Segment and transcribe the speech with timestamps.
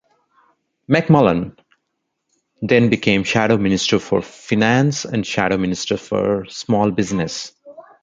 [0.89, 1.55] McMullan
[2.63, 7.53] then became Shadow Minister for Finance and Shadow Minister for Small Business.